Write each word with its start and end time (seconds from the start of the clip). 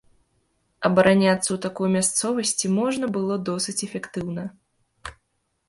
Абараняцца 0.87 1.43
ў 1.53 1.57
такой 1.65 1.87
мясцовасці 1.97 2.73
можна 2.79 3.05
было 3.19 3.39
досыць 3.53 3.79
эфектыўна. 3.89 4.49